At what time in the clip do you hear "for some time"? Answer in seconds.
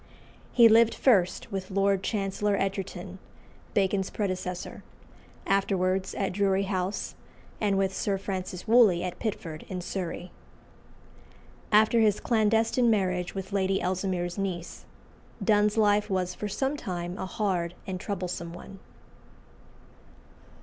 16.33-17.15